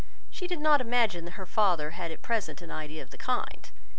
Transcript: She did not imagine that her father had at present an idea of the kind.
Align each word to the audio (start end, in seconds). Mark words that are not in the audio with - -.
She 0.31 0.47
did 0.47 0.59
not 0.59 0.81
imagine 0.81 1.25
that 1.25 1.35
her 1.37 1.45
father 1.45 1.91
had 1.91 2.09
at 2.11 2.23
present 2.23 2.63
an 2.63 2.71
idea 2.71 3.03
of 3.03 3.11
the 3.11 3.19
kind. 3.19 3.69